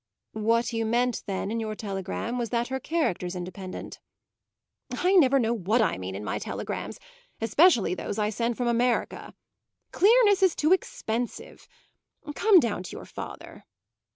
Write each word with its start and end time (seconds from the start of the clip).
"What 0.33 0.73
you 0.73 0.83
meant 0.83 1.21
then, 1.27 1.51
in 1.51 1.59
your 1.59 1.75
telegram, 1.75 2.39
was 2.39 2.49
that 2.49 2.69
her 2.69 2.79
character's 2.79 3.35
independent." 3.35 3.99
"I 4.89 5.13
never 5.13 5.37
know 5.37 5.53
what 5.53 5.79
I 5.79 5.99
mean 5.99 6.15
in 6.15 6.23
my 6.23 6.39
telegrams 6.39 6.99
especially 7.39 7.93
those 7.93 8.17
I 8.17 8.31
send 8.31 8.57
from 8.57 8.67
America. 8.67 9.35
Clearness 9.91 10.41
is 10.41 10.55
too 10.55 10.73
expensive. 10.73 11.67
Come 12.33 12.59
down 12.59 12.81
to 12.81 12.95
your 12.97 13.05
father." 13.05 13.63